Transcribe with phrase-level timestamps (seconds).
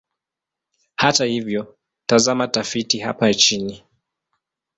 [0.95, 3.83] Hata hivyo, tazama tafiti hapa chini.